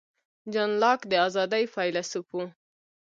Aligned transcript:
جان 0.53 0.71
لاک 0.81 0.99
د 1.11 1.13
آزادۍ 1.27 1.63
فیلیسوف 1.73 2.27
و. 2.33 2.37